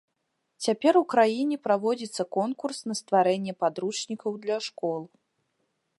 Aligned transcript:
Цяпер 0.67 0.93
у 1.01 1.03
краіне 1.13 1.57
праводзіцца 1.65 2.23
конкурс 2.37 2.77
на 2.93 2.97
стварэнне 3.03 3.53
падручнікаў 3.61 4.31
для 4.47 4.57
школ. 4.71 5.01